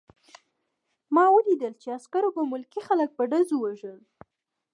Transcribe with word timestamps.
ما 1.15 1.23
ولیدل 1.35 1.73
چې 1.81 1.87
عسکرو 1.97 2.29
به 2.35 2.41
ملکي 2.51 2.81
خلک 2.87 3.09
په 3.17 3.23
ډزو 3.31 3.55
وژل 3.61 3.97